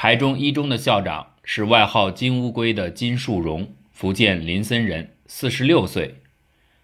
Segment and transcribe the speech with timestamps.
[0.00, 6.20] 台中一中的校长是外号“金乌龟”的金树荣，福建林森人，四十六岁。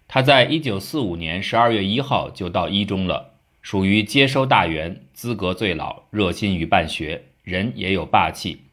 [0.05, 8.63] 他在一九四五年十二月一号就到一中了，属于接收大员，资格最老，热心于办学，人也有霸气。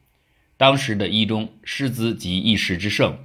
[0.57, 3.19] 当时的一中师资及一时之盛，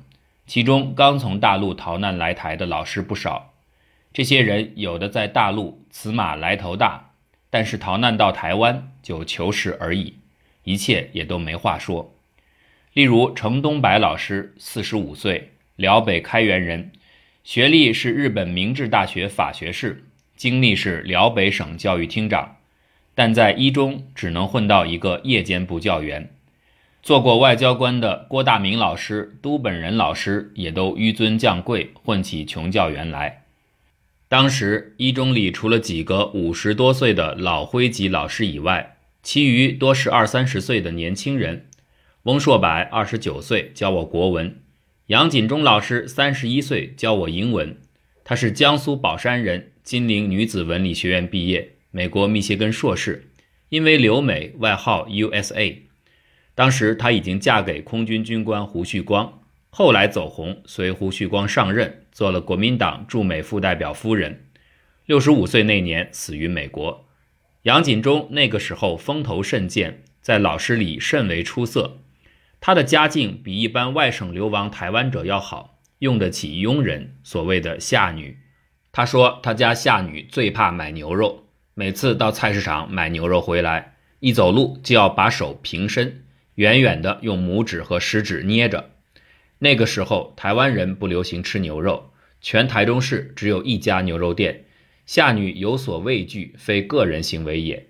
[0.46, 3.55] 其中刚从大陆逃难来台的老师不少。
[4.12, 7.11] 这些人有的在大陆此马来头大，
[7.50, 10.14] 但是逃难到台湾就求实而已。
[10.69, 12.14] 一切也都没话说。
[12.93, 16.93] 例如程东白老师，四十五岁，辽北开原人，
[17.43, 20.04] 学历是日本明治大学法学士，
[20.36, 22.57] 经历是辽北省教育厅长，
[23.14, 26.31] 但在一中只能混到一个夜间部教员。
[27.03, 33.45] 做过外交官的郭大明老师、都本人老师也都纡尊降贵，混起穷教员来。
[34.28, 38.97] 当时一中里除了几个五十多岁的老灰级老师以外，
[39.31, 41.67] 其余多是二三十岁的年轻人。
[42.23, 44.62] 翁硕柏二十九岁，教我国文；
[45.09, 47.77] 杨锦忠老师三十一岁，教我英文。
[48.25, 53.29] 他是江苏宝山人，金陵女子文理学院毕业，美国密歇根硕士，
[53.69, 55.77] 因为留美，外号 USA。
[56.55, 64.47] 当时他已经嫁给空军军官胡旭光，后来走红，随胡旭光上任，做了国民党驻美副代表夫人。
[65.05, 67.05] 六十五岁那年死于美国。
[67.62, 71.98] 杨锦忠那个时候风头甚健，在老师里甚为出色。
[72.61, 78.39] 他的家境比一般外省流亡台湾者要好，用得起佣人，所谓的下女。
[78.92, 88.91] 他说他家下女最怕买牛肉，每次到菜市场买牛肉回来，一走路就要把手平伸，远远的用拇指和食指捏着。
[89.59, 94.64] 那个时候台湾人不流行吃牛肉，全台中市只有一家牛肉店。
[95.09, 97.89] 下女有所畏惧，非个人行为也。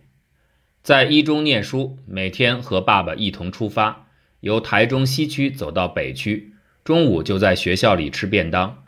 [0.84, 4.06] 在一中念书，每天和爸爸一同出发，
[4.38, 8.84] 由台中西区走到北区，中午就在学校里吃便当。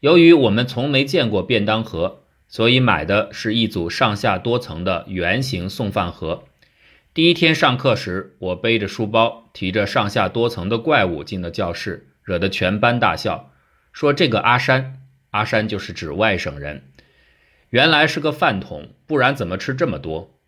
[0.00, 6.44] 由于我们从没见过便当盒，所以买的是一组上下多层的圆形送饭盒。
[7.14, 13.50] 第一天上课时，我背着书包，提着上下多层的怪物进了教室，惹得全班大笑，
[13.94, 15.00] 说这个阿山，
[15.30, 16.91] 阿山就是指外省人。
[17.72, 20.38] 原来是个饭桶，不然怎么吃这么多？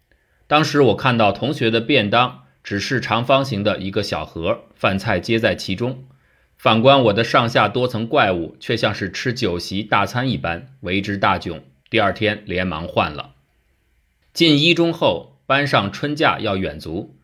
[0.47, 6.05] 当时我看到同学的便当只是长方形的一个小盒，饭菜接在其中。
[6.59, 11.63] 反观我的上下多层怪物，却像是吃酒席大餐一般，为之大窘。
[11.89, 13.31] 第二天连忙换了。
[14.35, 17.17] 进一中后，班上春假要远足，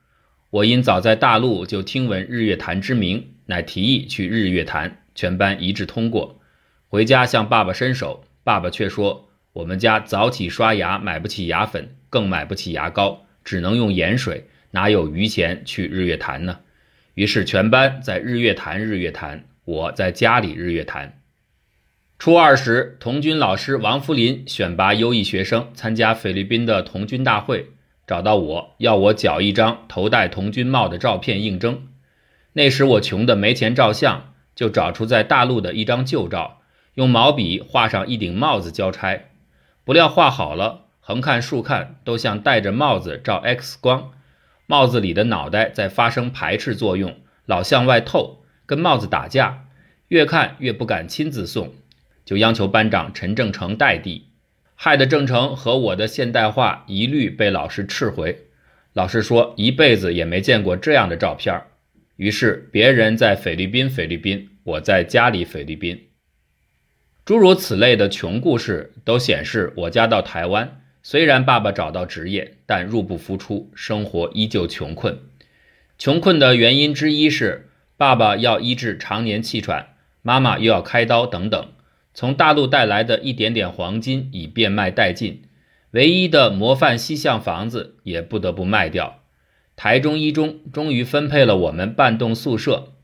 [0.48, 6.40] 我因早在大陆就听闻日月潭之名，乃提议去日月潭，全班一致通过。
[6.88, 9.26] 回家向爸爸伸手，爸爸却说。
[9.60, 16.60] 我们家早起刷牙，买不起牙粉，更买不起牙膏，只能用盐水，哪有余钱去日月潭呢？
[17.12, 21.20] 于是全班在日月潭日月潭，我在家里日月潭。
[22.18, 27.66] 初二时，童军老师王福林选拔优异学生参加菲律宾的童军大会，
[28.06, 31.88] 找到我要我缴一张头戴童军帽的照片应征。
[32.54, 36.62] 那时我穷的没钱照相，就找出在大陆的一张旧照，
[36.94, 39.24] 用毛笔画上一顶帽子交差。
[39.90, 44.12] 不料画好了，横看竖看都像戴着帽子照 X 光，
[44.68, 49.64] 帽子里的脑袋在发生排斥作用，老向外透，跟帽子打架。
[50.06, 51.74] 越看越不敢亲自送，
[52.24, 54.28] 就央求班长陈正成代递，
[54.76, 58.44] 害得正成和我的现代化一律被老师斥回。
[58.92, 61.60] 老师说一辈子也没见过这样的照片。
[62.14, 66.09] 于是别人在菲律宾，菲律宾，我在家里，菲律宾。
[67.24, 75.18] 诸如此类的穷故事，都显示我家到台湾，虽然爸爸找到职业，但入不敷出，生活依旧穷困。
[75.98, 81.68] 穷困的原因之一是爸爸要医治常年气喘，妈妈又要开刀等等，
[82.14, 85.42] 从大陆带来的一点点黄金已变卖殆尽，
[85.92, 89.20] 唯一的模范西巷房子也不得不卖掉。
[89.76, 92.94] 台中一中终于分配了我们半栋宿舍。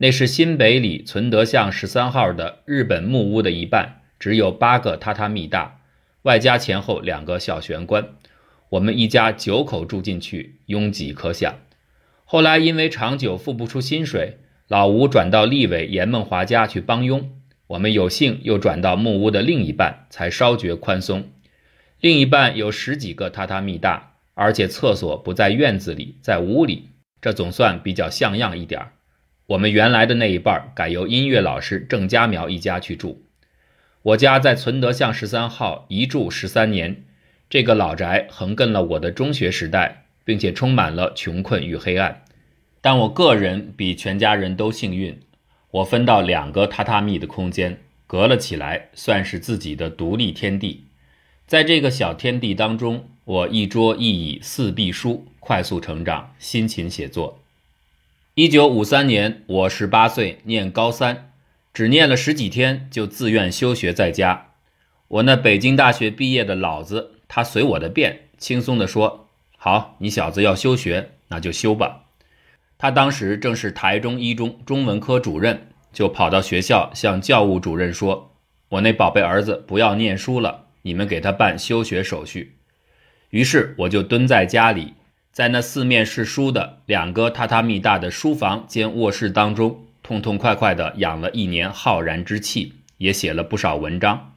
[0.00, 5.80] 那是新北里存德巷十三号的日本木屋的一半，只有八个榻榻米大，
[6.22, 8.10] 外加前后两个小玄关。
[8.68, 11.56] 我们一家九口住进去，拥挤可想。
[12.24, 17.32] 后来因为长久付不出薪水，老吴转到立委严梦华家去帮佣，
[17.66, 21.28] 我们有幸又转到木屋的另一半，才稍觉宽松。
[22.00, 26.90] 另一半有十几个榻榻米大，而且厕所不在院子里，在屋里，
[27.20, 28.92] 这总算比较像样一点儿。
[29.48, 33.22] 我们原来的那一半改由音乐老师郑家苗一家去住。
[34.02, 37.04] 我家在存德巷十三号一住十三年，
[37.48, 42.24] 这个老宅横亘了我的中学时代，并且充满了穷困与黑暗。
[42.82, 45.18] 但我个人比全家人都幸运，
[45.70, 50.84] 我分到两个榻榻米的空间，隔了起来，算是自己的独立天地。
[51.46, 57.42] 在这个小天地当中，我一桌一椅四壁书，快速成长，辛勤写作。
[58.38, 61.32] 一九五三年，我十八岁，念高三，
[61.74, 64.50] 只念了十几天，就自愿休学在家。
[65.08, 69.26] 我那北京大学毕业的老子，他随我的便，轻松地说
[69.58, 72.04] ：“好，你小子要休学，那就休吧。”
[72.78, 78.36] 他当时正是台中一中中文科主任，就跑到学校向教务主任说
[78.70, 82.54] ：“我那宝贝儿子不要念书了，你们给他办休学手续。”
[83.30, 84.94] 于是我就蹲在家里。
[85.38, 94.32] 在那四面是书的两个榻榻米大的书房兼卧室当中，痛痛快快地养了一年浩然之气，也写了不少文章。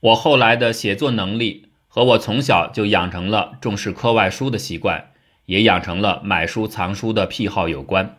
[0.00, 5.10] 我后来的写作能力和我从小就养成了重视课外书的习惯，
[5.46, 8.16] 也养成了买书藏书的癖好有关。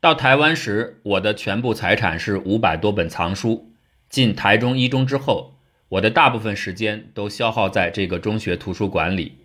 [0.00, 3.70] 到台湾时，我的全部财产是五百多本藏书。
[4.08, 5.56] 进台中一中之后，
[5.90, 9.40] 我的大部分时间都消耗在这个中学图书馆里。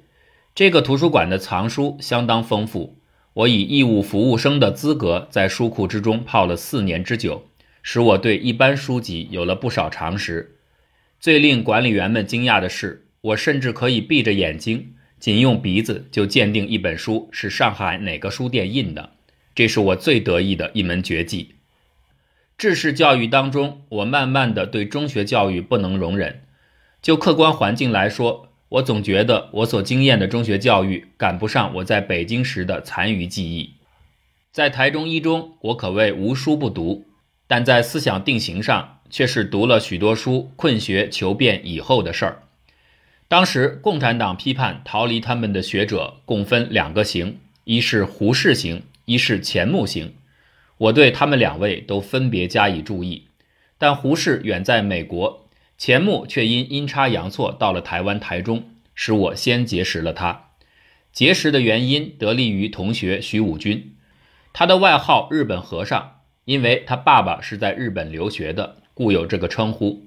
[0.59, 2.97] 这个图书馆的藏书相当丰富，
[3.31, 7.45] 我以义务服务生的资格在书库之中泡了四年之久，
[7.81, 10.57] 使我对一般书籍有了不少常识。
[11.17, 19.11] 最令管理员们惊讶的是，我甚至可以闭着眼睛，仅用鼻子就鉴定一本书是上海哪个书店印的，
[19.55, 21.55] 这是我最得意的一门绝技。
[22.57, 26.41] 制式教育当中，我慢慢的对中学教育不能容忍，
[27.01, 28.48] 就客观环境来说。
[28.69, 33.73] 我总觉得我所经验的中学教育赶不上我在北京时的残余记忆。
[34.51, 37.05] 在台中一中，我可谓无书不读，
[37.47, 42.43] 但在思想定型上却是读了许多书，困学求变以后的事儿。
[43.27, 50.13] 当时共产党批判逃离他们的学者共分两个型，一是胡适型，一是钱穆型。
[50.77, 53.25] 我对他们两位都分别加以注意，
[53.77, 55.48] 但胡适远在美国。
[55.79, 60.49] 钱穆却因阴差阳错到了台湾台中，使我先结识了他。
[61.13, 63.95] 结识的原因得力于同学徐武军，
[64.51, 70.03] 他的外号“日本和尚”，因为他爸爸是在日本留学的，故有这个称呼。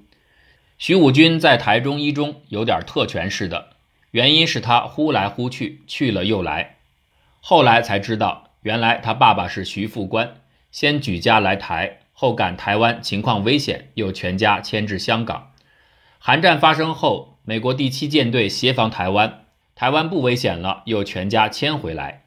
[0.77, 3.69] 徐武军在台中一中有点特权似的，
[4.11, 6.75] 原因是他忽来忽去，去了又来。
[7.41, 10.35] 后来才知道，原来他爸爸是徐副官，
[10.71, 15.49] 先举家来台，后赶台湾情况危险，又全家迁至香港。
[16.25, 19.43] 韩战发生后，美国第七舰队协防台湾，
[19.75, 22.23] 台湾不危险了，又全家迁回来。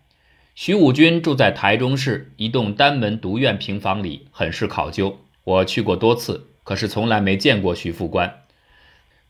[0.55, 5.21] 徐武军住在台中市一栋单门独院平房里，很是考究。
[5.45, 8.43] 我去过多次，可是从来没见过徐副官。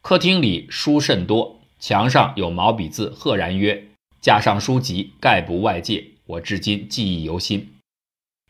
[0.03, 3.85] 客厅里书甚多，墙上有毛笔字，赫然曰
[4.21, 7.77] ：“架上书籍，概不外借。”我至今记忆犹新。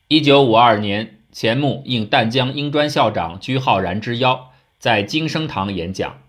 [0.08, 4.52] 一九五二年，钱穆应淡江英专校长居浩然之邀。
[4.86, 6.20] 在金生堂演讲，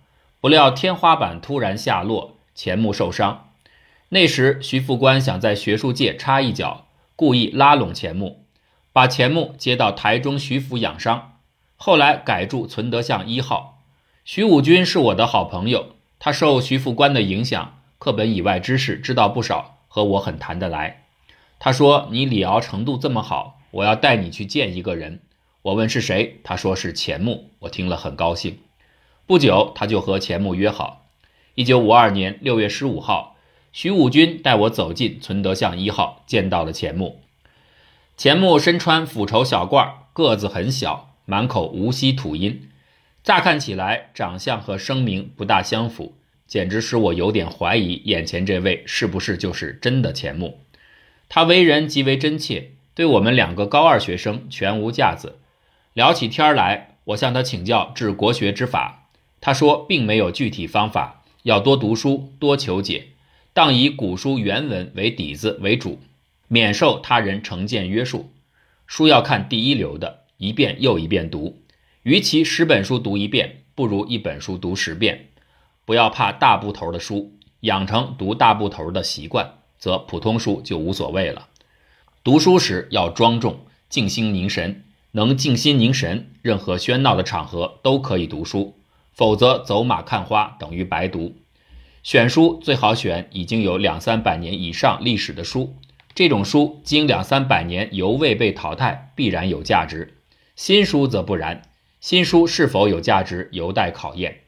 [0.42, 3.52] 不料天花板突然下落，钱穆受伤。
[4.10, 8.44] 那时徐副官想在学术界插一脚，故意拉拢钱穆，
[8.92, 11.34] 把钱穆接到台中徐府养伤。
[11.76, 13.84] 后来改住存德巷一号。
[14.26, 21.04] 徐武军是我的好朋友，他受徐副官的影响，课本以外知识知道不少，和我很谈得来。
[21.60, 25.20] 他说：“你李敖程度这么好，我要带你去见一个人。”
[25.68, 27.52] 我问是谁，他说是钱穆。
[27.60, 28.60] 我听了很高兴。
[29.26, 31.10] 不久，他就和钱穆约好。
[31.56, 33.36] 一九五二年六月十五号，
[33.74, 37.20] 徐武军带我走进存德巷一号，见到了钱穆。
[38.16, 42.70] 钱穆身穿腐绸小褂，个子很小，满口无锡土音。
[43.22, 46.16] 乍看起来，长相和声名不大相符，
[46.48, 50.62] 简直使我有点怀疑眼前这位是不是就是真的钱穆。
[51.28, 55.40] 他为人极为真切，对我们两个高二学生全无架子。
[55.98, 59.10] 聊起天来，我向他请教治国学之法，
[59.42, 63.08] 他说并没有具体方法，要多读书，多求解，
[63.52, 66.00] 当以古书原文为底子为主，
[66.48, 68.30] 免受他人成见约束。
[68.86, 71.64] 书要看第一流的，一遍又一遍读，
[72.04, 75.30] 与其十本书读一遍，不如一本书读十遍。
[75.84, 81.48] 不要怕大部头的书，养成读大部头的习惯，则普通书就无所谓了。
[82.24, 84.84] 读书时要庄重，静心凝神。
[85.12, 88.76] 能静心凝神，任何喧闹的场合都可以读书，
[89.14, 91.36] 否则走马看花等于白读。
[92.04, 95.76] 选书最好选已经有两三百年以上历史的书，
[96.16, 100.18] 这种书经两三百年犹未被淘汰，必然有价值。
[100.56, 101.64] 新书则不然，
[102.00, 104.42] 新书是否有价值，有待考验。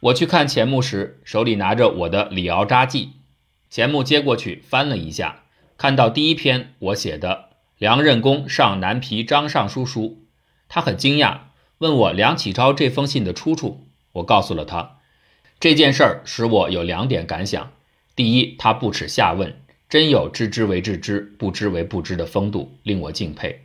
[0.00, 3.06] 我去看钱穆时，手里拿着我的《李敖札记》，
[3.68, 5.44] 钱穆接过去翻了一下，
[5.76, 10.24] 看到第一篇我写的梁任公上南皮张尚书书，
[10.66, 11.40] 他很惊讶，
[11.76, 13.86] 问我梁启超这封信的出处。
[14.12, 14.96] 我告诉了他，
[15.60, 17.72] 这件事儿使我有两点感想：
[18.14, 23.56] 第一，他不耻下问，真有知之为知之，不知为不知的风度，令我敬佩；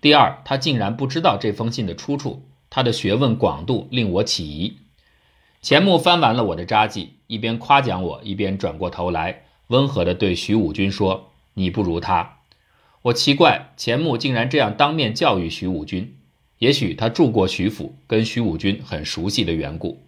[0.00, 4.76] 第二，他竟然不知道这封信的出处，他的学问广度令我起疑。
[5.60, 12.34] 钱穆翻完了我的札记，一边夸奖我，一边转过头来，温和地对徐武军说：“你不如他。”
[13.06, 16.16] 我奇怪钱穆竟然这样当面教育徐武军，
[16.58, 20.02] 也许他住过徐府，跟徐武军很熟悉的缘故。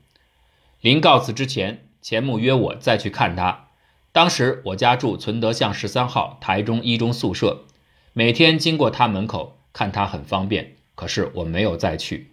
[0.80, 3.68] 临告辞之前，钱穆约我再去看他。
[4.10, 7.66] 当时我家住存德巷十三号台中一中宿舍，
[8.14, 12.32] 每天经过他门口看他很方便，可是我没有再去。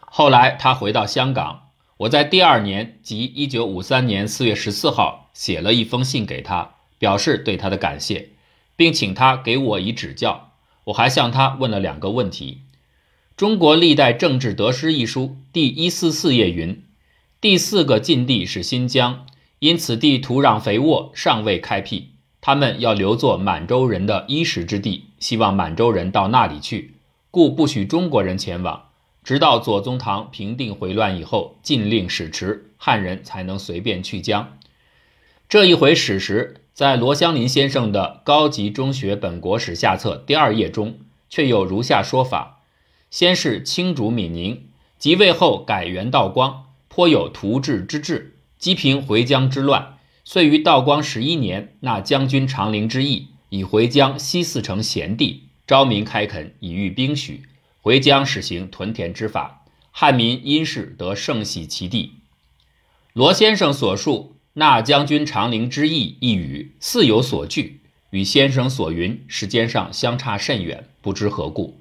[0.00, 1.68] 后来他回到香港。
[1.98, 8.30] 我在第二年，即一九五三年四月十四号，写了一封信给他，表示对他的感谢，
[8.76, 10.52] 并请他给我以指教。
[10.84, 12.62] 我还向他问了两个问题：
[13.36, 16.84] 《中国历代政治得失》一书第一四四页云，
[17.40, 19.26] 第四个禁地是新疆，
[19.60, 22.08] 因此地土壤肥沃，尚未开辟，
[22.40, 26.96] 他们要留作满洲人的衣食之地，希望满洲人到那里去，
[27.30, 28.90] 故不许中国人前往。
[29.22, 34.58] 直到左宗棠平定回乱以后，禁令使迟，汉人才能随便去疆。
[35.48, 40.98] 这一回史实，在罗香林先生的《高级中学本国史下册》第二页中，
[41.30, 42.62] 却有如下说法：
[43.12, 44.66] 先是清主闽宁，
[44.98, 49.98] 即位后改元道光，颇有图治之志，积平回疆之乱。
[50.24, 57.44] 遂于道光十一年，纳将军长陵之役，以回疆西四城贤地，招民开垦，以御兵许。
[57.82, 59.62] 回疆实行屯田之法，
[59.92, 62.14] 汉民因事得盛喜其地。
[63.12, 67.80] 罗先生所述“那将军长陵之意”一语，似有所据，
[68.10, 71.80] 与先生所云时间上相差甚远，不知何故。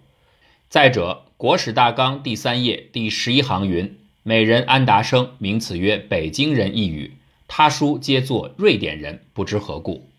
[0.70, 7.13] 再者，《国史大纲》第三页第十一行云：“美人安达生名此曰北京人。”一语，
[7.48, 10.10] 他书皆作瑞典人，不知何故。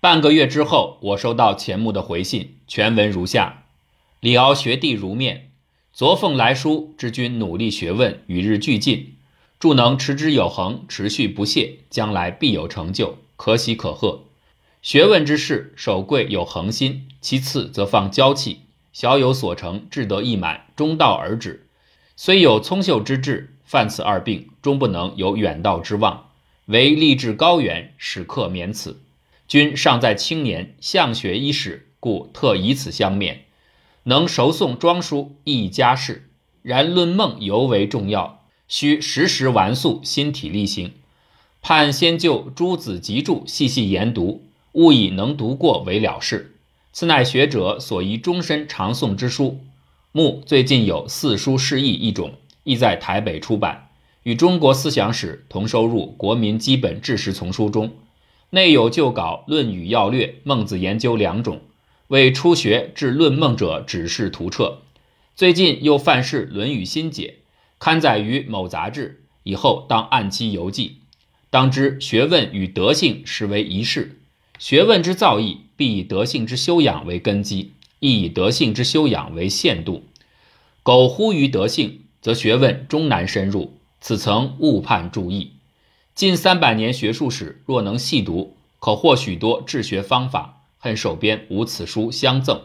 [0.00, 3.64] 半个月之后，我收到钱穆的回信，全文如下。
[4.20, 5.50] 李敖学弟如面，
[5.92, 9.15] 昨奉来书，知君努力学问，与日俱进，
[9.58, 14.24] 祝能持之有恒，持续不懈，将来必有成就，可喜可贺。
[14.82, 18.60] 学问之事，首贵有恒心，其次则放娇气，
[18.92, 21.66] 小有所成，志得意满，中道而止。
[22.16, 26.30] 虽有聪秀之志，犯此二病，终不能有远道之望。
[26.66, 29.00] 唯立志高远，使客免此。
[29.48, 33.38] 君尚在青年，向学伊始，故特以此相勉。
[34.04, 36.30] 能熟诵庄书亦佳事，
[36.62, 40.92] 然论梦尤为重要，需时时玩素，心体力行。
[41.62, 46.54] 盼先就诸子集注细细研读，勿以能读过为了事。
[46.92, 49.60] 此乃学者所宜终身常诵之书。
[50.12, 53.90] 目最近有《四书释义》一种，亦在台北出版，
[54.22, 57.92] 与中国思想史同收入《国民基本知识丛书》中，
[58.50, 61.60] 内有旧稿《论语要略》《孟子研究》两种。
[62.08, 64.78] 为初学至论孟者指示图册，
[65.34, 67.34] 最近又范式《论语新解》，
[67.78, 70.98] 刊载于某杂志，以后当按期邮寄。
[71.50, 74.20] 当知学问与德性实为一事，
[74.58, 80.04] 学问之造诣必以德性之修养为根基，亦以德性之修养为限度。
[80.82, 83.78] 苟忽于德性，则学问终难深入。
[84.00, 85.52] 此曾误判注意。
[86.14, 90.62] 近三百年学术史，若能细读，可获许多治学方法。
[90.78, 92.60] 恨手边无此书相赠，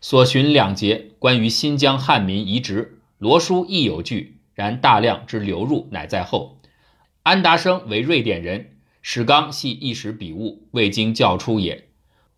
[0.00, 6.58] 所寻两节关于新疆汉民移植，罗书亦有据，然大量之流入乃在后。
[7.22, 11.88] 安达生为瑞典人，史纲系一时笔误，未经校出也。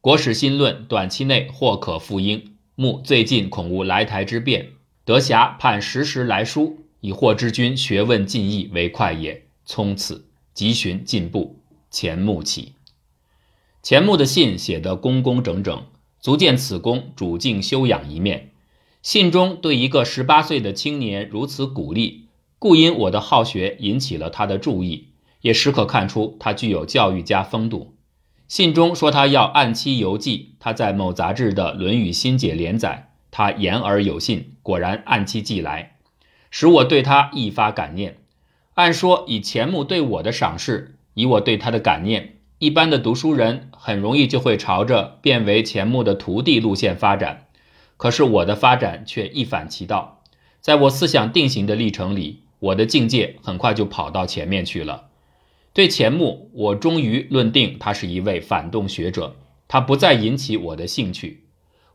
[0.00, 2.56] 国史新论短期内或可复英。
[2.76, 4.70] 目最近恐无来台之变，
[5.04, 9.44] 德暇盼时时来书，以获知君学问进益为快也。
[9.64, 12.72] 从此急寻进步，钱穆起。
[13.80, 15.86] 钱穆的信写得工工整整，
[16.18, 18.50] 足见此公主静修养一面。
[19.04, 25.08] 信中对一个十八岁的青年如此鼓励，故因我的好学引起了他的注意，
[25.42, 27.96] 也时可看出他具有教育家风度。
[28.48, 35.96] 信中说他要按期邮寄他在某杂志的《论语新解》连载，他言而有信，果然按期寄来，
[36.50, 38.16] 使我对他一发感念。
[38.72, 42.38] 按说以钱穆对我的赏识，以我对他的感念。
[42.58, 47.48] 一般的读书人很容易就会朝着变为钱穆的徒弟路线发展，
[47.96, 50.22] 可是我的发展却一反其道。
[50.60, 55.08] 在我思想定型的历程里，我的境界很快就跑到前面去了。
[55.72, 59.36] 对钱穆，我终于论定他是一位反动学者，
[59.68, 61.44] 他不再引起我的兴趣。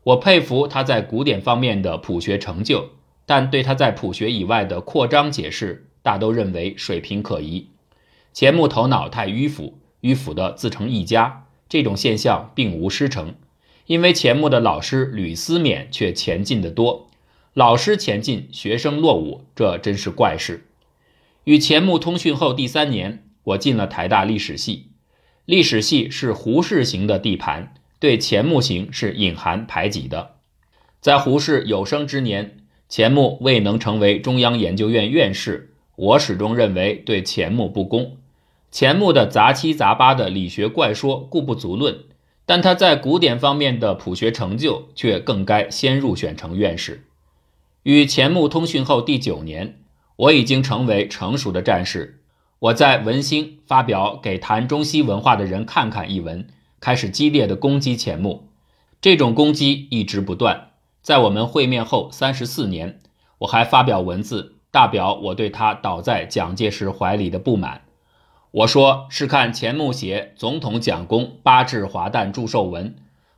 [0.02, 2.90] 我佩服他在古典方面的谱学成就，
[3.26, 7.68] 但对他在谱学以外的扩张解释，大都认为水平可疑。
[8.32, 11.46] 钱穆头脑太迂腐，迂腐的自成一家。
[11.68, 13.34] 这种现象并无师承，
[13.90, 17.08] 因为钱穆的老师吕思勉却前进得多。
[17.54, 20.64] 老师前进，学生落伍，这真是怪事。
[21.42, 24.90] 与钱穆通讯后第三年，我进了台大历史系。
[25.44, 30.36] 历史系是胡适型的地盘，对钱穆型是隐含排挤的。
[31.00, 38.18] 在胡适有生之年，钱穆未能成为中央研究院院士，我始终认为对钱穆不公。
[38.70, 41.98] 钱穆的杂七杂八的理学怪说固不足论，
[42.46, 47.06] 但他在古典方面的普学成就却更该先入选成院士。
[47.84, 49.76] 与钱穆通讯后第九年，
[50.16, 52.20] 我已经成为成熟的战士。
[52.58, 56.46] 我在文兴发表给谈中西文化的人看看一文，
[56.78, 58.48] 开始激烈的攻击钱穆。
[59.00, 60.72] 这种攻击一直不断。
[61.00, 63.00] 在我们会面后三十四年，
[63.38, 67.80] 我还发表文字，大表我对他倒在蒋介石怀里的不满。
[68.52, 72.90] 我说是看钱穆写《总统蒋公八制华诞祝寿文》，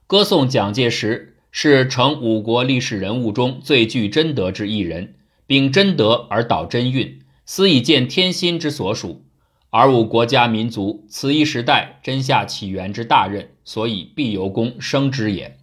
[0.07, 5.17] 歌颂蒋介石是成五国历史人物中最具贞德之一人，
[5.47, 7.21] 秉贞德而导真运。
[7.45, 9.23] 斯以见天心之所属，
[9.69, 15.59] 而吾国家民族此一时代真下起源之大任，所以必由公生之也。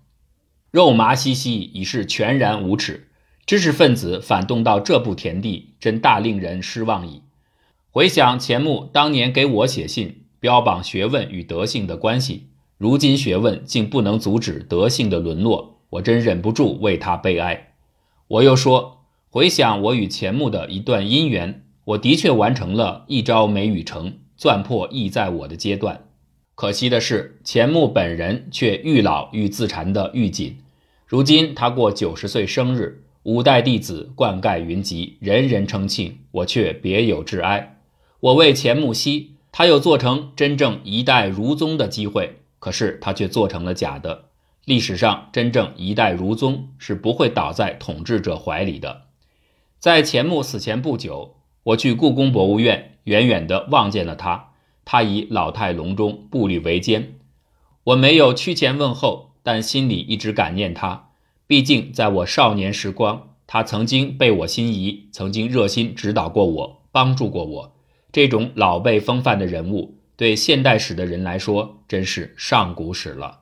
[0.70, 3.08] 肉麻兮兮已是全然无耻，
[3.48, 7.24] 知识分子反动到这步田地，真大令人失望矣。
[7.91, 17.74] 回想钱穆当年给我写信，标榜学问与德性的关系，如今学问竟不能阻止德性的沦落，我真忍不住为他悲哀。
[18.27, 21.65] 我又说，回想我与钱穆的一段姻缘。
[21.86, 26.05] 我的确完成了一朝没雨成，钻破意在我的阶段。
[26.53, 30.60] 可惜的是，钱穆本人却愈老愈自残的愈紧。
[31.08, 37.77] 如今他过九十岁生日，五代弟子冠盖云集，人人称庆，我却别有致哀。
[38.20, 44.25] 我为钱穆希，他有做成真正一代儒宗的机会，可是他却做成了假的。
[44.66, 49.03] 历史上真正一代儒宗是不会倒在统治者怀里的。
[49.79, 51.36] 在钱穆死前不久。
[51.64, 54.51] 我去故宫博物院，远远地望见了他。
[54.86, 57.20] 他已老态龙钟，步履维艰。
[57.84, 61.10] 我没有趋前问候，但心里一直感念他。
[61.46, 67.75] 毕竟在我少年时光，他曾经被我心仪，曾经热心指导过我，帮助过我。
[68.11, 73.38] 这种老辈风范的人物，对现代史的人来说，真是上古史了。